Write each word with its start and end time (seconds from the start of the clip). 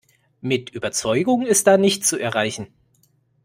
Mit 0.41 0.71
Überzeugung 0.71 1.45
ist 1.45 1.67
da 1.67 1.77
nichts 1.77 2.07
zu 2.07 2.17
erreichen. 2.17 2.65